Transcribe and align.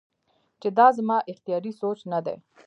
چې 0.61 0.67
دا 0.77 0.87
زما 0.97 1.17
اختياري 1.31 1.71
سوچ 1.81 1.99
نۀ 2.11 2.19
دے 2.25 2.35